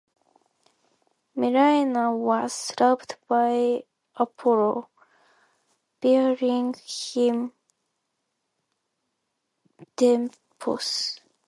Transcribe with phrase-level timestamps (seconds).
[1.37, 3.83] Melaina was loved by
[4.15, 4.89] Apollo,
[6.01, 7.51] bearing him
[9.95, 11.19] Delphos.